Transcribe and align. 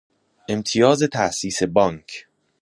امتیاز 0.49 1.03
تاسیس 1.03 1.63
بانک 1.63 2.25